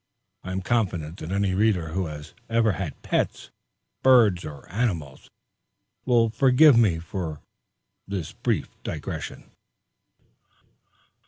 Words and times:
I 0.43 0.51
am 0.51 0.63
confident 0.63 1.19
that 1.19 1.31
any 1.31 1.53
reader 1.53 1.89
who 1.89 2.07
has 2.07 2.33
ever 2.49 2.71
had 2.71 2.99
pets, 3.03 3.51
birds 4.01 4.43
or 4.45 4.67
animals, 4.71 5.29
will 6.07 6.31
forgive 6.31 6.75
me 6.75 6.97
for 6.97 7.39
this 8.07 8.31
brief 8.31 8.67
digression. 8.81 9.51